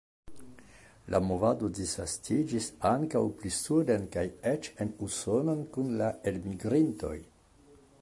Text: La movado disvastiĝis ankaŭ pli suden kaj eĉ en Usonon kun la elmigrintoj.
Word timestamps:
La 1.15 1.19
movado 1.31 1.69
disvastiĝis 1.79 2.71
ankaŭ 2.93 3.23
pli 3.43 3.53
suden 3.59 4.09
kaj 4.19 4.27
eĉ 4.55 4.73
en 4.87 4.97
Usonon 5.09 5.65
kun 5.77 5.97
la 6.05 6.13
elmigrintoj. 6.33 7.17